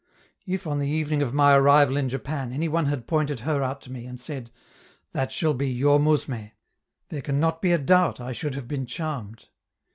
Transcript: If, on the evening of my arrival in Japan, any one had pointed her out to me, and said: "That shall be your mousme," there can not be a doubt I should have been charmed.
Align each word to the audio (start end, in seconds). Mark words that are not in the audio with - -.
If, 0.47 0.65
on 0.65 0.79
the 0.79 0.87
evening 0.89 1.21
of 1.21 1.31
my 1.31 1.53
arrival 1.55 1.95
in 1.95 2.09
Japan, 2.09 2.51
any 2.51 2.67
one 2.67 2.87
had 2.87 3.05
pointed 3.05 3.41
her 3.41 3.61
out 3.61 3.81
to 3.83 3.91
me, 3.91 4.07
and 4.07 4.19
said: 4.19 4.49
"That 5.13 5.31
shall 5.31 5.53
be 5.53 5.69
your 5.69 5.99
mousme," 5.99 6.53
there 7.09 7.21
can 7.21 7.39
not 7.39 7.61
be 7.61 7.71
a 7.71 7.77
doubt 7.77 8.19
I 8.19 8.31
should 8.31 8.55
have 8.55 8.67
been 8.67 8.87
charmed. 8.87 9.49